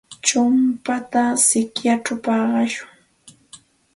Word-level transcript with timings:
Chumpata 0.27 1.21
sikyachaw 1.45 2.19
paqashun. 2.25 2.89